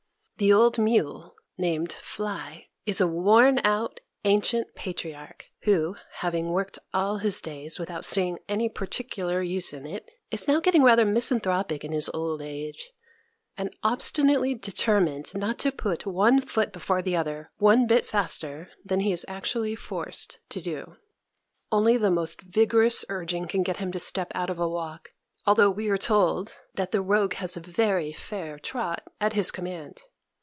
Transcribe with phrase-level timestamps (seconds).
[0.37, 7.17] The old mule, named Fly, is a worn out, ancient patriarch, who, having worked all
[7.19, 11.91] his days without seeing any particular use in it, is now getting rather misanthropic in
[11.91, 12.89] his old age,
[13.55, 19.01] and obstinately determined not to put one foot before the other one bit faster than
[19.01, 20.95] he is actually forced to do.
[21.71, 25.11] Only the most vigorous urging can get him to step out of a walk,
[25.45, 30.01] although we are told that the rogue has a very fair trot at his command.